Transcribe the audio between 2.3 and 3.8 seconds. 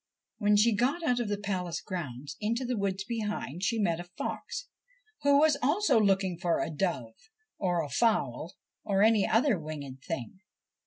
into the woods behind, she